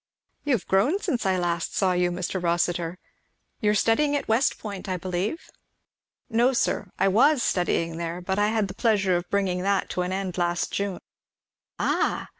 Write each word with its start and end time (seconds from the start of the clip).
You 0.45 0.53
have 0.53 0.65
grown 0.65 0.97
since 0.97 1.27
I 1.27 1.33
saw 1.59 1.91
you 1.93 2.09
last, 2.09 2.29
Mr. 2.33 2.41
Rossitur. 2.41 2.97
You 3.59 3.69
are 3.69 3.75
studying 3.75 4.15
at 4.15 4.27
West 4.27 4.57
Point, 4.57 4.89
I 4.89 4.97
believe." 4.97 5.51
"No 6.27 6.53
sir; 6.53 6.89
I 6.97 7.07
was 7.07 7.43
studying 7.43 7.97
there, 7.97 8.19
but 8.19 8.39
I 8.39 8.47
had 8.47 8.67
the 8.67 8.73
pleasure 8.73 9.15
of 9.15 9.29
bringing 9.29 9.61
that 9.61 9.89
to 9.91 10.01
an 10.01 10.11
end 10.11 10.39
last 10.39 10.71
June." 10.73 11.01
"Ah! 11.77 12.29